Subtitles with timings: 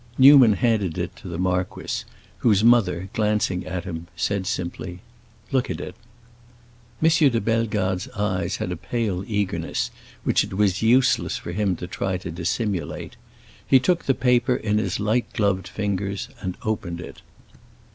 [0.17, 2.05] Newman handed it to the marquis,
[2.39, 4.99] whose mother, glancing at him, said simply,
[5.51, 5.93] "Look at it."
[7.03, 7.09] M.
[7.29, 9.91] de Bellegarde's eyes had a pale eagerness
[10.23, 13.15] which it was useless for him to try to dissimulate;
[13.67, 17.21] he took the paper in his light gloved fingers and opened it.